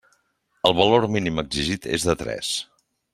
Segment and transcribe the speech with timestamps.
[0.69, 2.51] El valor mínim exigit és de tres.